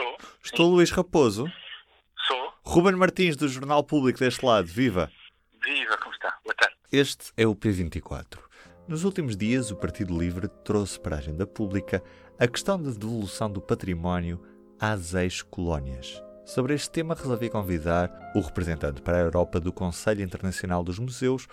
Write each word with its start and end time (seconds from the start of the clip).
Estou. 0.00 0.16
Estou 0.42 0.66
Sim. 0.66 0.72
Luís 0.72 0.90
Raposo. 0.90 1.52
Sou. 2.26 2.52
Ruben 2.64 2.96
Martins, 2.96 3.36
do 3.36 3.46
Jornal 3.46 3.84
Público 3.84 4.18
deste 4.18 4.44
lado. 4.44 4.66
Viva. 4.66 5.10
Viva, 5.62 5.98
como 5.98 6.14
está? 6.14 6.38
Boa 6.42 6.54
tarde. 6.54 6.74
Este 6.90 7.30
é 7.36 7.46
o 7.46 7.54
P24. 7.54 8.38
Nos 8.88 9.04
últimos 9.04 9.36
dias, 9.36 9.70
o 9.70 9.76
Partido 9.76 10.18
Livre 10.18 10.48
trouxe 10.64 10.98
para 10.98 11.16
a 11.16 11.18
agenda 11.18 11.46
pública 11.46 12.02
a 12.38 12.48
questão 12.48 12.82
da 12.82 12.90
devolução 12.90 13.52
do 13.52 13.60
património 13.60 14.42
às 14.80 15.12
ex-colónias. 15.12 16.22
Sobre 16.46 16.72
este 16.72 16.90
tema, 16.90 17.14
resolvi 17.14 17.50
convidar 17.50 18.10
o 18.34 18.40
representante 18.40 19.02
para 19.02 19.18
a 19.18 19.20
Europa 19.20 19.60
do 19.60 19.70
Conselho 19.70 20.22
Internacional 20.22 20.82
dos 20.82 20.98
Museus, 20.98 21.46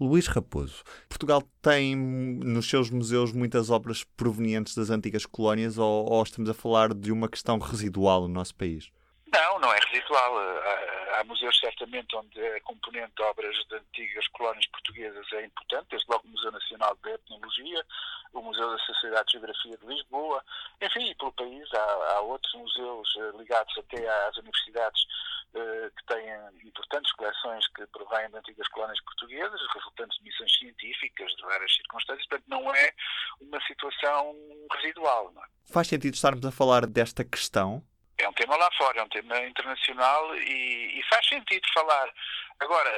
Luís 0.00 0.26
Raposo. 0.26 0.82
Portugal 1.08 1.42
tem 1.60 1.94
nos 1.96 2.68
seus 2.68 2.90
museus 2.90 3.32
muitas 3.32 3.70
obras 3.70 4.04
provenientes 4.04 4.74
das 4.74 4.90
antigas 4.90 5.26
colónias 5.26 5.78
ou, 5.78 6.10
ou 6.10 6.22
estamos 6.22 6.50
a 6.50 6.54
falar 6.54 6.92
de 6.92 7.12
uma 7.12 7.28
questão 7.28 7.58
residual 7.58 8.22
no 8.22 8.28
nosso 8.28 8.54
país? 8.54 8.90
Não, 9.32 9.58
não 9.60 9.72
é 9.72 9.78
residual. 9.78 10.38
Há, 10.38 11.20
há, 11.20 11.24
museus 11.24 11.58
certamente 11.58 12.14
onde 12.14 12.38
a 12.38 12.60
componente 12.60 13.14
de 13.16 13.22
obras 13.22 13.56
de 13.66 13.76
antigas 13.76 14.28
colónias 14.28 14.66
portuguesas 14.66 15.26
é 15.32 15.46
importante, 15.46 15.86
desde 15.90 16.10
logo 16.10 16.26
o 16.26 16.30
Museu 16.30 16.52
Nacional 16.52 16.98
de 17.02 17.10
Etnologia, 17.10 17.86
o 18.34 18.42
Museu 18.42 18.70
da 18.70 18.78
Sociedade 18.78 19.26
de 19.26 19.32
Geografia 19.32 19.76
de 19.78 19.86
Lisboa, 19.86 20.44
enfim, 20.82 21.10
e 21.10 21.14
pelo 21.14 21.32
país 21.32 21.66
há, 21.72 22.14
há 22.14 22.20
outros 22.20 22.52
museus 22.54 23.08
eh, 23.16 23.36
ligados 23.38 23.72
até 23.78 24.06
às 24.26 24.36
universidades 24.36 25.06
eh, 25.54 25.90
que 25.96 26.06
têm 26.06 26.30
importantes 26.64 27.12
coleções 27.12 27.66
que 27.68 27.86
provêm 27.88 28.28
de 28.30 28.36
antigas 28.36 28.68
colónias 28.68 29.00
portuguesas, 29.02 29.60
resultantes 29.74 30.18
de 30.18 30.24
missões 30.24 30.58
científicas 30.58 31.30
de 31.36 31.42
várias 31.42 31.74
circunstâncias, 31.74 32.26
portanto 32.26 32.48
não 32.48 32.74
é 32.74 32.92
uma 33.40 33.60
situação 33.82 34.36
residual. 34.72 35.32
É? 35.36 35.72
Faz 35.72 35.88
sentido 35.88 36.14
estarmos 36.14 36.44
a 36.46 36.52
falar 36.52 36.86
desta 36.86 37.24
questão 37.24 37.82
é 38.18 38.28
um 38.28 38.32
tema 38.34 38.56
lá 38.56 38.70
fora, 38.78 39.00
é 39.00 39.02
um 39.02 39.08
tema 39.08 39.38
internacional 39.40 40.36
e, 40.36 40.98
e, 40.98 41.02
faz 41.08 41.26
sentido 41.26 41.66
falar. 41.74 42.08
Agora, 42.60 42.90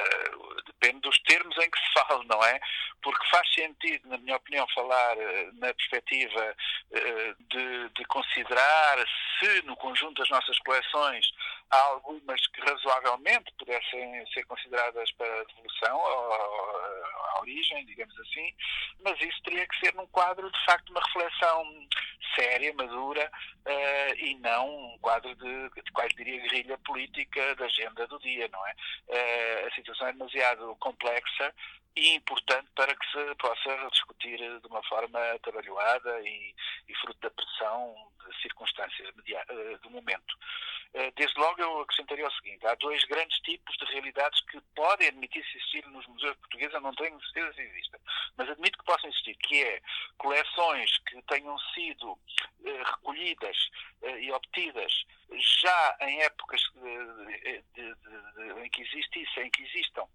depende 0.67 0.99
dos 0.99 1.17
termos 1.23 1.57
em 1.57 1.69
que 1.69 1.79
se 1.79 1.93
fala, 1.93 2.23
não 2.25 2.43
é? 2.43 2.59
Porque 3.01 3.27
faz 3.31 3.51
sentido, 3.53 4.07
na 4.07 4.17
minha 4.19 4.35
opinião, 4.35 4.67
falar 4.75 5.17
eh, 5.17 5.49
na 5.53 5.73
perspectiva 5.73 6.55
eh, 6.91 7.35
de, 7.49 7.89
de 7.89 8.05
considerar 8.05 9.03
se 9.39 9.63
no 9.63 9.75
conjunto 9.77 10.19
das 10.19 10.29
nossas 10.29 10.59
coleções 10.59 11.25
há 11.71 11.77
algumas 11.77 12.45
que 12.47 12.61
razoavelmente 12.61 13.51
pudessem 13.57 14.25
ser 14.33 14.45
consideradas 14.45 15.11
para 15.13 15.43
devolução 15.45 15.99
à 16.05 17.39
origem, 17.41 17.85
digamos 17.85 18.17
assim, 18.19 18.53
mas 19.03 19.19
isso 19.21 19.41
teria 19.43 19.67
que 19.67 19.79
ser 19.79 19.93
num 19.95 20.07
quadro, 20.07 20.49
de 20.51 20.65
facto, 20.65 20.89
uma 20.89 21.01
reflexão 21.01 21.87
séria, 22.35 22.73
madura, 22.73 23.31
uh, 23.65 24.15
e 24.17 24.35
não 24.39 24.93
um 24.93 24.97
quadro 24.99 25.33
de, 25.35 25.69
de 25.69 25.91
quase 25.91 26.13
diria, 26.15 26.41
guerrilha 26.41 26.77
política 26.79 27.55
da 27.55 27.65
agenda 27.65 28.07
do 28.07 28.19
dia, 28.19 28.47
não 28.51 28.67
é? 28.67 28.75
Uh, 29.07 29.67
a 29.67 29.75
situação 29.75 30.07
é 30.07 30.13
demasiado 30.13 30.75
complexa 30.77 31.53
e 31.95 32.15
importante 32.15 32.67
para 32.75 32.93
que 32.93 33.05
se 33.11 33.35
possa 33.35 33.89
discutir 33.89 34.37
de 34.37 34.67
uma 34.67 34.83
forma 34.83 35.19
trabalhada 35.41 36.21
e, 36.21 36.53
e 36.87 36.95
fruto 36.95 37.19
da 37.19 37.29
pressão 37.29 37.95
de 38.25 38.41
circunstâncias 38.41 39.13
eh, 39.27 39.77
do 39.81 39.89
momento. 39.89 40.37
Eh, 40.93 41.11
desde 41.15 41.39
logo 41.39 41.61
eu 41.61 41.81
acrescentaria 41.81 42.27
o 42.27 42.31
seguinte, 42.31 42.65
há 42.65 42.75
dois 42.75 43.03
grandes 43.05 43.37
tipos 43.39 43.75
de 43.77 43.85
realidades 43.85 44.39
que 44.45 44.59
podem 44.75 45.09
admitir-se 45.09 45.57
existir 45.57 45.85
nos 45.87 46.05
museus 46.07 46.35
portugueses, 46.37 46.73
eu 46.73 46.81
não 46.81 46.93
tenho 46.95 47.19
certeza 47.25 47.53
se 47.53 47.61
existem, 47.61 47.99
mas 48.37 48.49
admito 48.49 48.77
que 48.79 48.85
possam 48.85 49.09
existir, 49.09 49.35
que 49.35 49.63
é 49.63 49.81
coleções 50.17 50.97
que 50.99 51.21
tenham 51.23 51.57
sido 51.73 52.17
eh, 52.65 52.83
recolhidas 52.83 53.69
e 54.19 54.31
obtidas 54.31 55.05
já 55.61 55.97
em 56.01 56.21
épocas 56.21 56.61
de, 56.75 57.63
de, 57.73 57.95
de, 57.95 58.59
em 58.63 58.69
que 58.69 58.83
existissem, 58.83 59.47
em 59.47 59.51
que 59.51 59.63
existam 59.63 60.07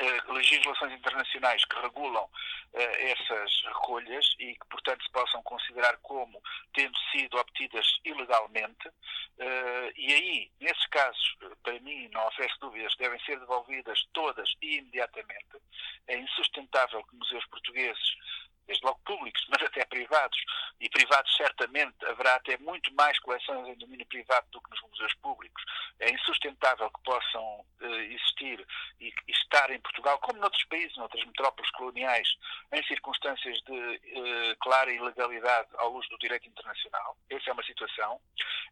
eh, 0.00 0.32
legislações 0.32 0.94
internacionais 0.94 1.62
que 1.66 1.78
regulam 1.78 2.26
eh, 2.72 3.12
essas 3.12 3.62
recolhas 3.66 4.34
e 4.38 4.54
que, 4.54 4.66
portanto, 4.70 5.04
se 5.04 5.10
possam 5.10 5.42
considerar 5.42 5.94
como 5.98 6.42
tendo 6.72 6.96
sido 7.12 7.36
obtidas 7.38 7.86
ilegalmente. 8.02 8.90
Eh, 9.38 9.92
e 9.96 10.12
aí, 10.14 10.50
nesses 10.58 10.86
casos, 10.86 11.36
para 11.62 11.78
mim, 11.80 12.08
não 12.12 12.26
oferece 12.28 12.54
dúvidas, 12.60 12.96
devem 12.96 13.20
ser 13.20 13.38
devolvidas 13.40 14.02
todas 14.14 14.50
e 14.62 14.78
imediatamente. 14.78 15.60
É 16.06 16.16
insustentável 16.16 17.04
que 17.04 17.16
museus 17.16 17.44
portugueses 17.46 18.16
desde 18.66 18.84
logo 18.84 19.00
públicos, 19.04 19.44
mas 19.48 19.66
até 19.66 19.84
privados, 19.84 20.38
e 20.80 20.88
privados 20.88 21.34
certamente 21.36 22.04
haverá 22.06 22.36
até 22.36 22.56
muito 22.58 22.92
mais 22.94 23.18
coleções 23.20 23.68
em 23.68 23.78
domínio 23.78 24.06
privado 24.06 24.46
do 24.50 24.60
que 24.60 24.70
nos 24.70 24.82
museus 24.82 25.14
públicos. 25.14 25.62
É 25.98 26.10
insustentável 26.10 26.90
que 26.90 27.02
possam 27.02 27.60
uh, 27.80 27.86
existir 27.86 28.66
e, 29.00 29.12
estar 29.28 29.70
em 29.70 29.80
Portugal, 29.80 30.18
como 30.20 30.38
noutros 30.38 30.64
países, 30.64 30.96
noutras 30.96 31.24
metrópoles 31.24 31.70
coloniais, 31.72 32.28
em 32.72 32.82
circunstâncias 32.84 33.60
de 33.62 33.72
uh, 33.72 34.56
clara 34.60 34.92
ilegalidade 34.92 35.68
ao 35.74 35.90
luz 35.90 36.08
do 36.08 36.18
direito 36.18 36.48
internacional. 36.48 37.16
Essa 37.28 37.50
é 37.50 37.52
uma 37.52 37.64
situação. 37.64 38.20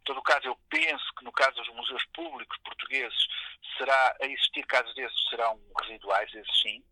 Em 0.00 0.04
todo 0.04 0.22
caso, 0.22 0.46
eu 0.46 0.56
penso 0.70 1.14
que 1.16 1.24
no 1.24 1.32
caso 1.32 1.56
dos 1.56 1.68
museus 1.74 2.04
públicos 2.14 2.56
portugueses, 2.64 3.26
será 3.76 4.16
a 4.20 4.26
existir 4.26 4.64
casos 4.66 4.94
desses 4.94 5.28
serão 5.28 5.60
residuais, 5.80 6.32
esses 6.34 6.60
sim. 6.60 6.82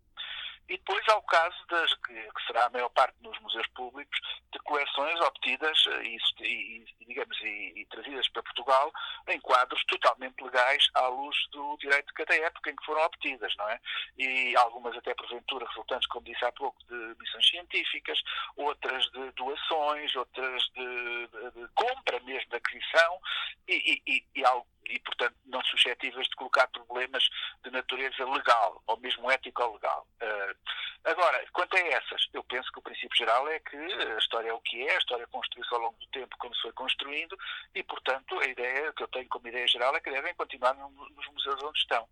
E 0.69 0.77
depois 0.77 1.03
há 1.09 1.17
o 1.17 1.23
caso 1.23 1.57
das, 1.69 1.95
que, 1.95 2.29
será 2.47 2.67
a 2.67 2.71
maior 2.71 2.89
parte 2.91 3.15
nos 3.21 3.39
museus 3.41 3.67
públicos, 3.69 4.19
de 4.53 4.59
coleções 4.61 5.21
obtidas 5.21 5.85
eh, 5.89 6.03
e, 6.03 6.19
e 6.41 7.05
digamos, 7.07 7.39
e, 7.41 7.73
e, 7.77 7.87
trazidas 7.87 8.29
para 8.29 8.43
Portugal 8.43 8.93
em 9.29 9.41
quadros 9.41 9.85
totalmente 9.85 10.43
legais 10.43 10.89
à 10.95 11.07
luz 11.09 11.37
do 11.53 11.77
direito 11.79 12.09
de 12.09 12.15
cada 12.15 12.35
época 12.35 12.71
em 12.71 12.77
que 12.77 12.85
foram 12.85 13.03
obtidas, 13.03 13.55
não 13.57 13.69
é? 13.69 13.81
E 14.19 14.57
algumas 14.57 14.97
até 14.97 15.15
porventura 15.15 15.67
resultantes, 15.69 16.09
como 16.09 16.27
disse 16.27 16.45
há 16.45 16.53
pouco, 16.53 16.83
de 16.87 17.17
missões 17.19 17.49
científicas, 17.49 18.21
outras 18.57 19.05
de 19.11 19.31
doações, 19.33 20.15
outras 20.17 20.63
de, 20.75 21.27
de, 21.29 21.51
de 21.61 21.69
compra 21.75 22.19
mesmo, 22.21 22.51
de 22.51 22.57
aquisição 22.57 23.21
e, 23.69 24.03
e, 24.07 24.25
e, 24.35 24.45
e, 24.89 24.99
portanto, 25.01 25.35
não 25.47 25.63
suscetíveis 25.65 26.27
de 26.29 26.37
colocar 26.37 26.67
problemas 26.69 27.29
de 27.67 27.73
natureza 27.73 28.25
legal 28.25 28.83
ou 28.87 28.97
mesmo 28.99 29.31
ético 29.31 29.63
ou 29.63 29.75
legal. 29.75 30.07
Uh, 30.23 30.57
agora, 31.05 31.45
quanto 31.53 31.77
a 31.77 31.81
essas, 31.81 32.29
eu 32.33 32.43
penso 32.45 32.71
que 32.73 32.79
o 32.79 32.83
princípio 32.83 33.17
geral 33.17 33.49
é 33.49 33.59
que 33.59 33.77
a 33.77 34.19
história 34.19 34.51
é 34.51 34.53
o 34.53 34.61
que 34.61 34.87
é, 34.87 34.95
a 34.95 34.99
história 34.99 35.27
construiu-se 35.27 35.75
ao 35.75 35.81
longo 35.81 35.99
do 35.99 36.07
tempo 36.09 36.37
como 36.39 36.55
se 36.55 36.63
foi 36.63 36.73
construindo 36.73 37.37
e, 37.75 37.83
portanto, 37.83 38.39
a 38.39 38.47
ideia 38.47 38.93
que 38.93 39.03
eu 39.03 39.09
tenho 39.09 39.29
como 39.29 39.49
ideia 39.49 39.67
geral 39.67 39.95
é 39.97 40.01
que 40.01 40.11
devem 40.11 40.35
continuar 40.35 40.75
nos 40.75 41.27
museus 41.33 41.63
onde 41.63 41.79
estão 41.79 42.09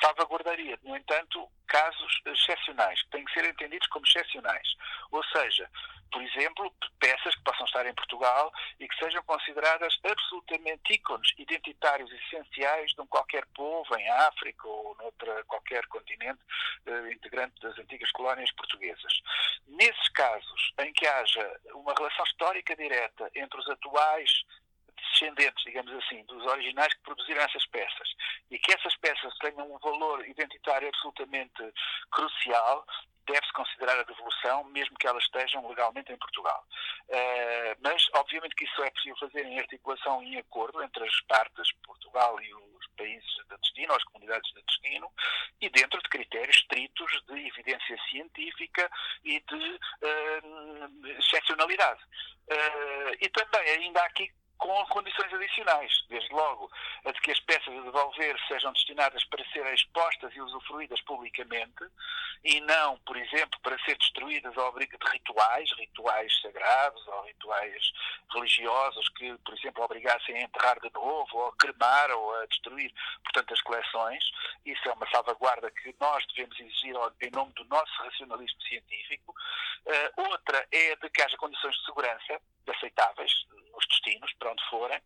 salvaguardaria, 0.00 0.78
no 0.82 0.96
entanto, 0.96 1.48
casos 1.66 2.20
excepcionais, 2.26 3.02
que 3.02 3.10
têm 3.10 3.24
que 3.24 3.32
ser 3.32 3.48
entendidos 3.48 3.86
como 3.88 4.04
excepcionais. 4.04 4.68
Ou 5.10 5.22
seja, 5.24 5.70
por 6.10 6.22
exemplo, 6.22 6.72
peças 6.98 7.34
que 7.36 7.42
possam 7.42 7.64
estar 7.66 7.86
em 7.86 7.94
Portugal 7.94 8.52
e 8.80 8.88
que 8.88 8.96
sejam 8.96 9.22
consideradas 9.22 9.96
absolutamente 10.02 10.94
ícones 10.94 11.32
identitários 11.38 12.10
essenciais 12.12 12.92
de 12.92 13.00
um 13.00 13.06
qualquer 13.06 13.46
povo 13.54 13.96
em 13.96 14.08
África 14.10 14.66
ou 14.66 14.96
noutra 14.96 15.44
qualquer 15.44 15.86
continente 15.86 16.40
eh, 16.86 17.12
integrante 17.12 17.60
das 17.60 17.78
antigas 17.78 18.10
colónias 18.10 18.50
portuguesas. 18.52 19.22
Nesses 19.68 20.08
casos 20.08 20.72
em 20.80 20.92
que 20.92 21.06
haja 21.06 21.60
uma 21.74 21.94
relação 21.94 22.24
histórica 22.24 22.74
direta 22.74 23.30
entre 23.34 23.60
os 23.60 23.68
atuais 23.68 24.42
descendentes, 25.20 25.64
digamos 25.64 25.92
assim, 25.92 26.24
dos 26.24 26.44
originais 26.46 26.92
que 26.94 27.02
produziram 27.02 27.42
essas 27.42 27.66
peças 27.66 28.08
e 28.50 28.58
que 28.58 28.72
essas 28.72 28.96
peças 28.96 29.36
tenham 29.38 29.72
um 29.72 29.78
valor 29.78 30.26
identitário 30.26 30.88
absolutamente 30.88 31.62
crucial, 32.10 32.86
deve-se 33.26 33.52
considerar 33.52 33.98
a 33.98 34.02
devolução, 34.02 34.64
mesmo 34.64 34.96
que 34.96 35.06
elas 35.06 35.22
estejam 35.24 35.66
legalmente 35.68 36.12
em 36.12 36.16
Portugal. 36.16 36.64
Uh, 37.08 37.76
mas, 37.80 38.08
obviamente, 38.14 38.56
que 38.56 38.64
isso 38.64 38.82
é 38.82 38.90
possível 38.90 39.16
fazer 39.18 39.44
em 39.44 39.60
articulação 39.60 40.22
e 40.22 40.34
em 40.34 40.38
acordo 40.38 40.82
entre 40.82 41.04
as 41.04 41.20
partes, 41.22 41.72
Portugal 41.84 42.40
e 42.40 42.54
os 42.54 42.86
países 42.96 43.30
de 43.48 43.56
destino, 43.58 43.94
as 43.94 44.04
comunidades 44.04 44.50
de 44.52 44.62
destino, 44.62 45.08
e 45.60 45.68
dentro 45.70 46.02
de 46.02 46.08
critérios 46.08 46.56
estritos 46.56 47.22
de 47.28 47.46
evidência 47.46 47.96
científica 48.10 48.90
e 49.22 49.40
de 49.40 49.54
uh, 49.54 51.06
excepcionalidade. 51.18 52.02
Uh, 52.50 53.14
e 53.20 53.28
também, 53.28 53.70
ainda 53.70 54.00
há 54.00 54.06
aqui 54.06 54.28
com 54.60 54.86
condições 54.86 55.32
adicionais, 55.32 55.90
desde 56.08 56.32
logo 56.32 56.70
a 57.04 57.10
de 57.10 57.20
que 57.22 57.32
as 57.32 57.40
peças 57.40 57.68
a 57.68 57.80
devolver 57.80 58.38
sejam 58.46 58.72
destinadas 58.72 59.24
para 59.24 59.44
serem 59.52 59.74
expostas 59.74 60.32
e 60.36 60.40
usufruídas 60.40 61.00
publicamente 61.00 61.84
e 62.44 62.60
não, 62.60 62.98
por 62.98 63.16
exemplo, 63.16 63.58
para 63.62 63.78
ser 63.80 63.96
destruídas 63.96 64.56
ao 64.56 64.68
abrigo 64.68 64.96
de 64.98 65.10
rituais, 65.10 65.70
rituais 65.78 66.40
sagrados 66.40 67.06
ou 67.08 67.24
rituais 67.24 67.92
religiosos 68.32 69.08
que, 69.10 69.34
por 69.38 69.54
exemplo, 69.54 69.82
obrigassem 69.82 70.36
a 70.36 70.42
enterrar 70.42 70.78
de 70.80 70.90
novo 70.92 71.38
ou 71.38 71.46
a 71.48 71.56
cremar 71.56 72.10
ou 72.10 72.34
a 72.36 72.46
destruir, 72.46 72.92
portanto, 73.24 73.54
as 73.54 73.60
coleções. 73.62 74.30
Isso 74.64 74.88
é 74.88 74.92
uma 74.92 75.08
salvaguarda 75.10 75.70
que 75.70 75.94
nós 75.98 76.24
devemos 76.28 76.58
exigir 76.60 76.94
em 77.22 77.30
nome 77.30 77.52
do 77.54 77.64
nosso 77.64 77.92
racionalismo 78.02 78.60
científico. 78.62 79.34
Uh, 79.86 80.30
outra 80.30 80.66
é 80.70 80.96
de 80.96 81.08
que 81.08 81.22
haja 81.22 81.36
condições 81.38 81.74
de 81.76 81.84
segurança 81.86 82.40
aceitáveis 82.70 83.32
nos 83.72 83.86
destinos, 83.86 84.32
para 84.34 84.49
onde 84.50 84.62
forem, 84.68 85.00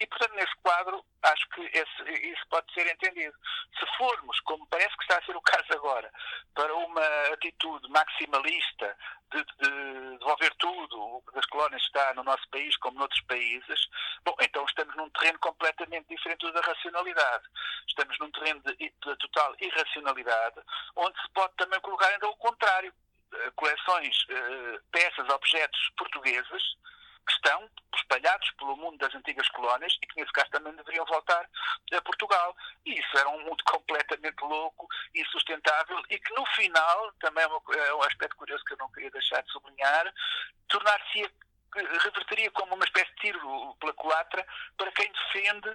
E, 0.00 0.06
portanto, 0.06 0.34
nesse 0.34 0.54
quadro, 0.62 1.04
acho 1.22 1.48
que 1.50 1.60
esse, 1.62 2.30
isso 2.32 2.42
pode 2.48 2.72
ser 2.74 2.90
entendido. 2.90 3.36
Se 3.78 3.86
formos, 3.96 4.40
como 4.40 4.66
parece 4.66 4.96
que 4.96 5.02
está 5.02 5.18
a 5.18 5.24
ser 5.24 5.36
o 5.36 5.40
caso 5.42 5.72
agora, 5.74 6.10
para 6.54 6.74
uma 6.74 7.06
atitude 7.32 7.88
maximalista 7.88 8.96
de, 9.30 9.44
de 9.44 10.18
devolver 10.18 10.54
tudo 10.56 11.00
o 11.00 11.22
que 11.22 11.34
das 11.34 11.46
colónias 11.46 11.82
está 11.82 12.14
no 12.14 12.24
nosso 12.24 12.48
país 12.50 12.76
como 12.78 12.98
noutros 12.98 13.20
países, 13.22 13.88
bom, 14.24 14.34
então 14.40 14.64
estamos 14.64 14.94
num 14.96 15.08
terreno 15.10 15.38
completamente 15.38 16.08
diferente 16.08 16.40
do 16.40 16.52
da 16.52 16.60
racionalidade. 16.60 17.44
Estamos 17.86 18.18
num 18.18 18.30
terreno 18.32 18.60
de, 18.62 18.76
de 18.76 19.16
total 19.16 19.54
irracionalidade, 19.60 20.60
onde 20.96 21.20
se 21.22 21.30
pode 21.30 21.54
também 21.56 21.80
colocar 21.80 22.08
ainda 22.08 22.28
o 22.28 22.36
contrário. 22.36 22.92
Eh, 23.34 23.50
coleções, 23.56 24.26
eh, 24.28 24.80
peças, 24.90 25.28
objetos 25.28 25.90
portugueses 25.96 26.62
que 27.26 27.32
estão 27.32 27.68
espalhados 27.94 28.50
pelo 28.52 28.76
mundo 28.76 28.98
das 28.98 29.14
antigas 29.14 29.48
colónias 29.50 29.96
e 30.02 30.06
que, 30.06 30.20
nesse 30.20 30.32
caso, 30.32 30.50
também 30.50 30.74
deveriam 30.74 31.04
voltar 31.06 31.48
a 31.92 32.00
Portugal. 32.02 32.56
E 32.84 32.98
isso 32.98 33.18
era 33.18 33.28
um 33.28 33.44
mundo 33.44 33.62
completamente 33.66 34.40
louco 34.42 34.88
insustentável 35.14 36.02
e 36.10 36.18
que, 36.18 36.34
no 36.34 36.44
final, 36.46 37.12
também 37.20 37.44
é, 37.44 37.88
é 37.88 37.94
um 37.94 38.02
aspecto 38.02 38.36
curioso 38.36 38.64
que 38.64 38.74
eu 38.74 38.78
não 38.78 38.90
queria 38.92 39.10
deixar 39.10 39.42
de 39.42 39.52
sublinhar, 39.52 40.12
tornar-se 40.68 41.30
reverteria 41.74 42.50
como 42.50 42.74
uma 42.74 42.84
espécie 42.84 43.10
de 43.12 43.20
tiro 43.20 43.76
pela 43.80 43.94
culatra 43.94 44.46
para 44.76 44.92
quem 44.92 45.10
defende 45.10 45.74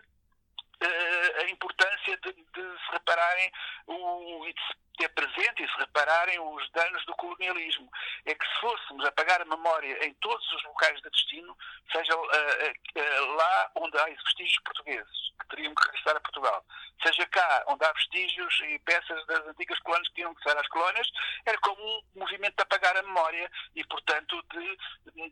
uh, 0.83 1.41
a 1.41 1.49
importância 1.49 2.17
de, 2.17 2.33
de, 2.33 2.79
se 2.79 2.91
repararem 2.91 3.51
o, 3.87 4.45
e 4.47 4.53
de 4.53 4.61
se 4.61 4.87
ter 4.97 5.09
presente 5.09 5.63
e 5.63 5.69
se 5.69 5.77
repararem 5.77 6.39
os 6.39 6.69
danos 6.71 7.05
do 7.05 7.15
colonialismo. 7.15 7.89
É 8.25 8.33
que 8.33 8.45
se 8.45 8.59
fôssemos 8.59 9.05
apagar 9.05 9.41
a 9.41 9.45
memória 9.45 10.05
em 10.05 10.13
todos 10.15 10.51
os 10.53 10.63
locais 10.63 10.99
de 11.01 11.09
destino, 11.09 11.55
seja 11.91 12.15
uh, 12.15 12.21
uh, 12.21 13.35
lá 13.35 13.71
onde 13.75 13.97
há 13.97 14.05
vestígios 14.05 14.59
portugueses, 14.63 15.33
que 15.39 15.47
teriam 15.49 15.75
que 15.75 15.85
regressar 15.85 16.17
a 16.17 16.19
Portugal, 16.19 16.65
seja 17.03 17.25
cá 17.27 17.63
onde 17.67 17.85
há 17.85 17.93
vestígios 17.93 18.59
e 18.65 18.79
peças 18.79 19.25
das 19.27 19.47
antigas 19.47 19.79
colónias 19.79 20.07
que 20.09 20.15
tinham 20.15 20.33
que 20.33 20.43
sair 20.43 20.57
às 20.57 20.67
colónias, 20.67 21.07
era 21.45 21.57
como 21.59 21.81
um 21.81 22.19
movimento 22.19 22.55
de 22.55 22.63
apagar 22.63 22.97
a 22.97 23.03
memória 23.03 23.49
e, 23.75 23.83
portanto, 23.85 24.43
de 24.51 24.77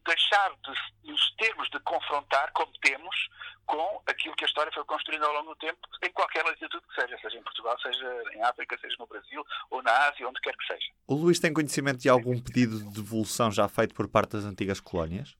deixar 0.06 0.52
de 0.56 1.12
nos 1.12 1.32
termos 1.38 1.70
de 1.70 1.80
confrontar, 1.80 2.52
como 2.54 2.72
temos, 2.82 3.30
com 3.66 4.02
aquilo 4.08 4.36
que 4.36 4.46
a 4.46 4.48
história 4.48 4.72
foi 4.72 4.86
construindo 4.86 5.26
ao 5.26 5.34
longo 5.36 5.54
do 5.54 5.56
tempo, 5.58 5.80
em 6.04 6.12
qualquer 6.12 6.44
latitude 6.44 6.84
que 6.88 7.02
seja, 7.02 7.18
seja 7.20 7.38
em 7.38 7.44
Portugal, 7.44 7.80
seja 7.80 8.24
em 8.34 8.42
África, 8.42 8.78
seja 8.80 8.96
no 9.00 9.08
Brasil, 9.08 9.44
ou 9.70 9.84
na 9.84 9.92
Ásia, 10.08 10.28
onde 10.28 10.40
quer 10.42 10.56
que 10.56 10.66
seja. 10.66 10.92
O 11.08 11.16
Luís 11.16 11.40
tem 11.40 11.54
conhecimento 11.54 12.00
de 12.00 12.10
algum 12.10 12.40
pedido 12.40 12.80
de 12.80 12.90
devolução 12.90 13.52
já 13.52 13.68
feito 13.68 13.94
por 13.94 14.08
parte 14.08 14.32
das 14.32 14.46
antigas 14.46 14.80
colónias? 14.80 15.36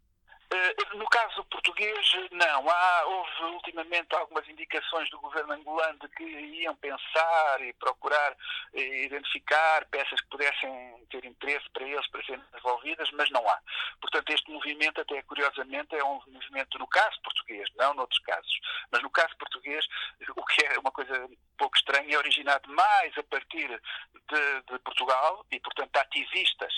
Português, 1.76 2.30
não. 2.32 2.70
Há, 2.70 3.06
houve 3.06 3.44
ultimamente 3.54 4.16
algumas 4.16 4.48
indicações 4.48 5.10
do 5.10 5.20
governo 5.20 5.54
angolano 5.54 6.00
de 6.00 6.08
que 6.10 6.24
iam 6.24 6.74
pensar 6.78 7.62
e 7.62 7.74
procurar 7.74 8.36
eh, 8.74 9.04
identificar 9.04 9.86
peças 9.92 10.22
que 10.22 10.28
pudessem 10.30 11.06
ter 11.10 11.26
interesse 11.26 11.70
para 11.72 11.84
eles 11.84 12.08
para 12.08 12.24
serem 12.24 12.42
devolvidas, 12.54 13.12
mas 13.12 13.30
não 13.30 13.46
há. 13.50 13.60
Portanto, 14.00 14.30
este 14.30 14.50
movimento, 14.52 15.02
até 15.02 15.22
curiosamente, 15.24 15.94
é 15.96 16.04
um 16.04 16.22
movimento, 16.28 16.80
no 16.80 16.88
caso 16.88 17.22
português, 17.22 17.70
não 17.76 17.94
noutros 17.94 18.20
casos, 18.20 18.60
mas 18.90 19.02
no 19.04 19.10
caso 19.10 19.36
português, 19.38 19.86
o 20.34 20.46
que 20.46 20.66
é 20.66 20.80
uma 20.80 20.92
coisa 20.92 21.30
pouco 21.58 21.76
estranha, 21.76 22.16
é 22.16 22.18
originado 22.18 22.72
mais 22.74 23.18
a 23.18 23.24
partir 23.24 23.68
de, 23.68 24.62
de 24.72 24.80
Portugal 24.80 25.46
e, 25.52 25.60
portanto, 25.60 25.98
ativistas 25.98 26.74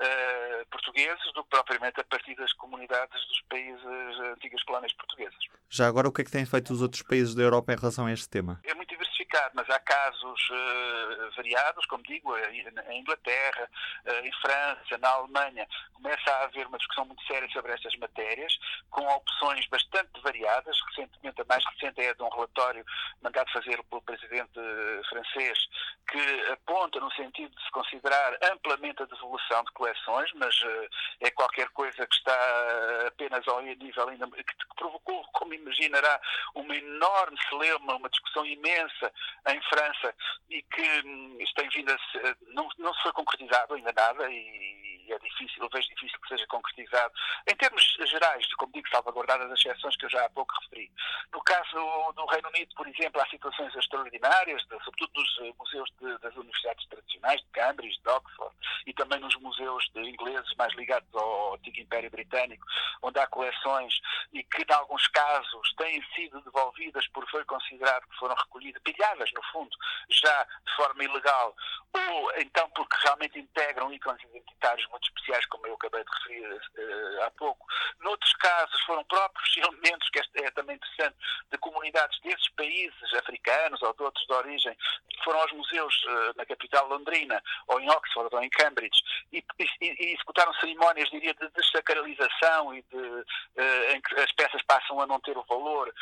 uh, 0.00 0.66
portugueses 0.70 1.32
do 1.34 1.44
que 1.44 1.50
propriamente 1.50 2.00
a 2.00 2.04
partir 2.04 2.34
das 2.34 2.52
comunidades 2.54 3.26
dos 3.28 3.40
países 3.48 3.82
uh, 3.84 4.32
antigas 4.32 4.62
colónias 4.64 4.92
portuguesas. 4.94 5.38
Já 5.68 5.86
agora, 5.86 6.08
o 6.08 6.12
que 6.12 6.22
é 6.22 6.24
que 6.24 6.30
têm 6.30 6.46
feito 6.46 6.72
os 6.72 6.82
outros 6.82 7.02
países 7.02 7.34
da 7.34 7.42
Europa 7.42 7.72
em 7.72 7.76
relação 7.76 8.06
a 8.06 8.12
este 8.12 8.28
tema? 8.28 8.60
É 8.64 8.74
muito 8.74 8.89
mas 9.54 9.68
há 9.70 9.78
casos 9.80 10.50
uh, 10.50 11.30
variados, 11.36 11.86
como 11.86 12.02
digo, 12.02 12.36
em 12.38 13.00
Inglaterra, 13.00 13.68
em 14.22 14.32
França, 14.40 14.98
na 14.98 15.08
Alemanha, 15.08 15.66
começa 15.94 16.30
a 16.30 16.44
haver 16.44 16.66
uma 16.66 16.78
discussão 16.78 17.04
muito 17.04 17.22
séria 17.26 17.48
sobre 17.50 17.72
estas 17.72 17.94
matérias, 17.96 18.58
com 18.90 19.06
opções 19.06 19.66
bastante 19.68 20.20
variadas. 20.22 20.76
Recentemente, 20.88 21.40
a 21.40 21.44
mais 21.44 21.64
recente 21.66 22.00
é 22.00 22.14
de 22.14 22.22
um 22.22 22.28
relatório 22.28 22.84
mandado 23.22 23.50
fazer 23.52 23.82
pelo 23.84 24.02
presidente 24.02 24.60
francês, 25.08 25.58
que 26.10 26.50
aponta 26.52 27.00
no 27.00 27.10
sentido 27.12 27.54
de 27.54 27.62
se 27.62 27.70
considerar 27.70 28.38
amplamente 28.42 29.02
a 29.02 29.06
devolução 29.06 29.64
de 29.64 29.72
coleções, 29.72 30.30
mas 30.34 30.54
uh, 30.62 30.88
é 31.20 31.30
qualquer 31.30 31.68
coisa 31.70 32.06
que 32.06 32.14
está 32.14 33.06
apenas 33.06 33.46
ao 33.48 33.60
nível 33.62 34.08
ainda 34.08 34.26
que, 34.30 34.42
que 34.42 34.74
provocou, 34.76 35.22
como 35.32 35.54
imaginará, 35.54 36.20
uma 36.54 36.74
enorme 36.74 37.38
celeuma, 37.48 37.96
uma 37.96 38.08
discussão 38.08 38.44
imensa 38.44 39.12
em 39.48 39.60
França 39.62 40.14
e 40.48 40.62
que 40.62 40.82
um, 41.06 41.38
tem 41.54 41.68
vindo 41.70 41.90
a 41.90 41.98
se, 41.98 42.36
não, 42.48 42.68
não 42.78 42.92
se 42.94 43.02
foi 43.02 43.12
concretizado 43.12 43.74
ainda 43.74 43.92
nada 43.92 44.30
e 44.30 44.89
é 45.12 45.18
difícil, 45.18 45.62
eu 45.62 45.68
vejo 45.72 45.88
difícil 45.88 46.20
que 46.20 46.28
seja 46.28 46.46
concretizado. 46.46 47.12
Em 47.50 47.56
termos 47.56 47.82
gerais, 48.06 48.54
como 48.54 48.72
digo, 48.72 48.88
salvaguardadas 48.88 49.50
as 49.50 49.58
exceções 49.58 49.96
que 49.96 50.06
eu 50.06 50.10
já 50.10 50.24
há 50.24 50.30
pouco 50.30 50.54
referi. 50.60 50.90
No 51.32 51.42
caso 51.42 52.12
do 52.14 52.26
Reino 52.26 52.48
Unido, 52.48 52.74
por 52.74 52.86
exemplo, 52.86 53.20
há 53.20 53.26
situações 53.28 53.74
extraordinárias, 53.74 54.62
de, 54.62 54.84
sobretudo 54.84 55.12
nos 55.14 55.38
eh, 55.40 55.52
museus 55.58 55.90
de, 56.00 56.18
das 56.18 56.34
universidades 56.36 56.86
tradicionais, 56.88 57.40
de 57.40 57.48
Cambridge, 57.48 58.00
de 58.00 58.08
Oxford, 58.08 58.54
e 58.86 58.92
também 58.94 59.20
nos 59.20 59.34
museus 59.36 59.90
ingleses 59.94 60.54
mais 60.56 60.72
ligados 60.74 61.08
ao 61.14 61.54
antigo 61.54 61.80
Império 61.80 62.10
Britânico, 62.10 62.66
onde 63.02 63.18
há 63.18 63.26
coleções 63.26 64.00
e 64.32 64.42
que, 64.44 64.62
em 64.62 64.74
alguns 64.74 65.06
casos, 65.08 65.74
têm 65.76 66.02
sido 66.14 66.40
devolvidas 66.42 67.06
por 67.08 67.28
foi 67.30 67.44
considerado 67.44 68.06
que 68.08 68.16
foram 68.16 68.34
recolhidas, 68.34 68.82
pilhadas, 68.82 69.30
no 69.32 69.42
fundo, 69.44 69.76
já 70.08 70.44
de 70.44 70.76
forma 70.76 71.04
ilegal, 71.04 71.54
então 72.36 72.68
porque 72.70 72.96
realmente 73.02 73.38
integram 73.38 73.92
ícones 73.92 74.22
identitários 74.24 74.86
muito 74.90 75.08
especiais, 75.08 75.44
como 75.46 75.66
eu 75.66 75.74
acabei 75.74 76.04
de 76.04 76.10
referir 76.10 76.52
uh, 76.52 77.22
há 77.24 77.30
pouco. 77.32 77.66
Noutros 78.00 78.32
casos, 78.34 78.80
foram 78.82 79.04
próprios 79.04 79.56
elementos, 79.58 80.08
que 80.10 80.20
é 80.42 80.50
também 80.52 80.76
interessante, 80.76 81.16
de 81.50 81.58
comunidades 81.58 82.18
desses 82.20 82.48
países 82.50 83.14
africanos 83.14 83.82
ou 83.82 83.92
de 83.94 84.02
outros 84.02 84.26
de 84.26 84.32
origem, 84.32 84.76
que 85.08 85.24
foram 85.24 85.40
aos 85.40 85.52
museus 85.52 86.04
uh, 86.04 86.36
na 86.36 86.46
capital 86.46 86.86
londrina, 86.88 87.42
ou 87.68 87.80
em 87.80 87.90
Oxford, 87.90 88.34
ou 88.34 88.42
em 88.42 88.50
Cambridge, 88.50 89.02
e, 89.32 89.44
e, 89.58 89.66
e 89.80 90.14
executaram 90.14 90.52
cerimónias, 90.54 91.10
diria, 91.10 91.34
de 91.34 91.48
desacralização 91.50 92.74
e 92.74 92.82
de, 92.82 92.96
uh, 92.96 93.92
em 93.92 94.00
que 94.00 94.14
as 94.20 94.32
peças 94.32 94.62
passam 94.62 95.00
a 95.00 95.06
não 95.06 95.20
ter 95.20 95.36
o 95.36 95.44
valor 95.44 95.92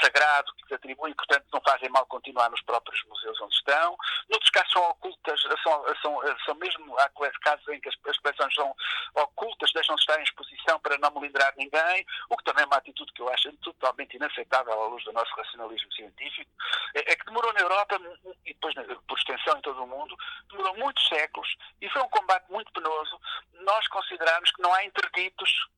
sagrado 0.00 0.52
que 0.54 0.68
se 0.68 0.74
atribui, 0.74 1.14
portanto, 1.14 1.44
não 1.52 1.60
fazem 1.60 1.88
mal 1.90 2.06
continuar 2.06 2.50
nos 2.50 2.62
próprios 2.62 3.02
museus 3.04 3.38
onde 3.40 3.54
estão. 3.54 3.96
Noutros 4.28 4.50
casos 4.50 4.72
são 4.72 4.82
ocultas, 5.10 5.40
são, 5.62 5.84
são, 6.02 6.20
são 6.44 6.54
mesmo, 6.56 6.98
há 6.98 7.08
casos 7.40 7.66
em 7.68 7.80
que 7.80 7.88
as, 7.88 7.94
as 8.06 8.18
coleções 8.18 8.54
são 8.54 8.74
ocultas, 9.14 9.72
deixam-se 9.72 10.02
estar 10.02 10.18
em 10.18 10.22
exposição 10.22 10.78
para 10.80 10.98
não 10.98 11.10
melindrar 11.12 11.52
ninguém, 11.56 12.06
o 12.28 12.36
que 12.36 12.44
também 12.44 12.62
é 12.62 12.66
uma 12.66 12.76
atitude 12.76 13.12
que 13.12 13.22
eu 13.22 13.28
acho 13.32 13.52
totalmente 13.58 14.16
inaceitável 14.16 14.72
à 14.72 14.86
luz 14.86 15.04
do 15.04 15.12
nosso 15.12 15.34
racionalismo 15.34 15.92
científico, 15.92 16.50
é, 16.94 17.12
é 17.12 17.16
que 17.16 17.24
demorou 17.24 17.52
na 17.52 17.60
Europa, 17.60 18.00
e 18.46 18.54
depois 18.54 18.74
por 19.06 19.18
extensão 19.18 19.58
em 19.58 19.62
todo 19.62 19.82
o 19.82 19.86
mundo, 19.86 20.16
demorou 20.50 20.76
muitos 20.76 21.06
séculos 21.08 21.56
e 21.80 21.88
foi 21.90 22.02
um 22.02 22.08
combate 22.08 22.50
muito 22.50 22.72
penoso 22.72 23.20
nós 23.60 23.86
considerarmos 23.88 24.50
que 24.52 24.62
não 24.62 24.72
há 24.72 24.84
interditos 24.84 25.68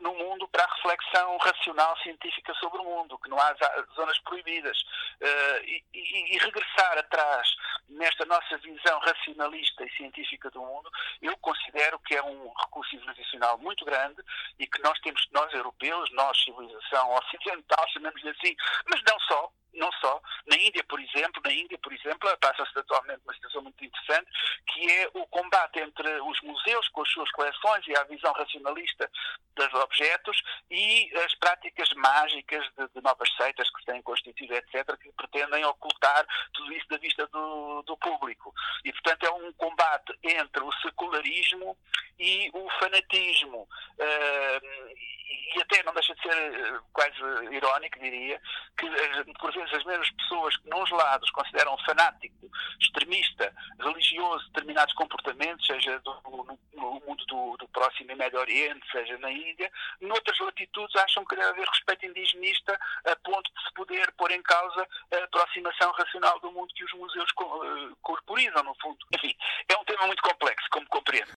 no 0.00 0.14
mundo 0.14 0.48
para 0.48 0.64
a 0.64 0.74
reflexão 0.74 1.36
racional 1.38 1.96
científica 1.98 2.52
sobre 2.54 2.80
o 2.80 2.84
mundo, 2.84 3.18
que 3.18 3.30
não 3.30 3.38
há 3.38 3.54
zonas 3.94 4.18
proibidas. 4.20 4.76
Uh, 5.20 5.64
e, 5.64 5.84
e, 5.94 6.34
e, 6.34 6.38
regressar 6.38 6.98
atrás 6.98 7.48
nesta 7.88 8.24
nossa 8.24 8.56
visão 8.58 8.98
racionalista 9.00 9.84
e 9.84 9.90
científica 9.90 10.50
do 10.50 10.60
mundo, 10.60 10.90
eu 11.22 11.36
considero 11.38 11.98
que 12.00 12.14
é 12.14 12.22
um 12.22 12.52
recurso 12.60 12.90
civilizacional 12.90 13.58
muito 13.58 13.84
grande 13.84 14.22
e 14.58 14.66
que 14.66 14.80
nós 14.82 14.98
temos, 15.00 15.26
nós 15.32 15.52
europeus, 15.52 16.10
nós 16.12 16.36
civilização 16.42 17.12
ocidental, 17.14 17.88
chamamos-lhe 17.92 18.30
assim, 18.30 18.54
mas 18.90 19.02
não 19.08 19.18
só, 19.20 19.50
não 19.76 19.90
só. 19.92 20.20
Na 20.46 20.56
Índia, 20.56 20.84
por 20.84 21.00
exemplo, 21.00 21.40
na 21.44 21.52
Índia, 21.52 21.78
por 21.78 21.92
exemplo, 21.92 22.36
passa-se 22.38 22.78
atualmente 22.78 23.22
uma 23.24 23.34
situação 23.34 23.62
muito 23.62 23.84
interessante, 23.84 24.30
que 24.66 24.90
é 24.90 25.10
o 25.14 25.26
combate 25.26 25.80
entre 25.80 26.08
os 26.20 26.40
museus 26.42 26.88
com 26.88 27.02
as 27.02 27.10
suas 27.10 27.30
coleções 27.32 27.86
e 27.86 27.96
a 27.96 28.04
visão 28.04 28.32
racionalista 28.32 29.10
dos 29.54 29.72
objetos 29.74 30.42
e 30.70 31.10
as 31.24 31.34
práticas 31.36 31.88
mágicas 31.94 32.64
de, 32.76 32.88
de 32.94 33.02
novas 33.02 33.28
seitas 33.36 33.70
que 33.70 33.80
se 33.80 33.86
têm 33.86 34.02
constituído, 34.02 34.54
etc., 34.54 34.96
que 34.98 35.12
pretendem 35.12 35.64
ocultar 35.64 36.26
tudo 36.52 36.72
isso 36.72 36.88
da 36.88 36.98
vista 36.98 37.26
do, 37.28 37.82
do 37.82 37.96
público. 37.96 38.52
E, 38.84 38.92
portanto, 38.92 39.24
é 39.24 39.30
um 39.30 39.52
combate 39.54 40.18
entre 40.22 40.62
o 40.62 40.72
secularismo 40.80 41.76
e 42.18 42.50
o 42.52 42.68
fanatismo. 42.78 43.68
Uh, 43.98 45.16
e 45.56 45.62
até 45.62 45.82
não 45.82 45.94
deixa 45.94 46.14
de 46.14 46.22
ser 46.22 46.32
eh, 46.32 46.80
quase 46.92 47.18
irónico, 47.50 47.98
diria, 47.98 48.40
que 48.76 48.86
eh, 48.86 49.24
por 49.38 49.52
vezes 49.52 49.72
as 49.72 49.84
mesmas 49.84 50.10
pessoas 50.10 50.56
que, 50.56 50.68
nos 50.68 50.90
lados, 50.90 51.30
consideram 51.30 51.76
fanático 51.78 52.50
extremista, 52.80 53.52
religioso, 53.80 54.46
determinados 54.48 54.94
comportamentos, 54.94 55.66
seja 55.66 55.98
do, 56.00 56.14
no, 56.24 56.58
no, 56.74 57.02
mundo 57.06 57.24
do, 57.26 57.56
do, 57.56 57.68
Próximo 57.68 58.12
e 58.12 58.14
Médio 58.14 58.38
Oriente, 58.38 58.86
seja 58.90 59.18
na 59.18 59.30
Índia. 59.30 59.70
Noutras 60.00 60.38
latitudes 60.38 60.94
acham 60.96 61.24
que 61.24 61.36
deve 61.36 61.48
haver 61.48 61.66
respeito 61.68 62.06
indigenista 62.06 62.78
a 63.04 63.16
ponto 63.16 63.50
de 63.52 63.64
se 63.64 63.72
poder 63.74 64.12
pôr 64.12 64.30
em 64.30 64.42
causa 64.42 64.86
a 65.12 65.24
aproximação 65.24 65.92
racional 65.92 66.38
do 66.40 66.50
mundo 66.52 66.72
que 66.74 66.84
os 66.84 66.92
museus 66.94 67.30
eh, 67.30 67.94
corporizam, 68.02 68.62
no 68.62 68.74
fundo. 68.80 68.98
Enfim, 69.14 69.34
é 69.68 69.76
um 69.76 69.84
tema 69.84 70.06
muito 70.06 70.22
complexo, 70.22 70.66
como 70.70 70.86
compreendo. 70.86 71.32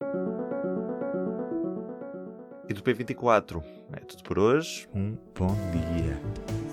E 2.69 2.73
do 2.73 2.83
P24 2.83 3.63
é 3.97 3.99
tudo 4.05 4.23
por 4.23 4.37
hoje. 4.37 4.87
Um 4.93 5.15
bom 5.35 5.55
dia. 5.71 6.48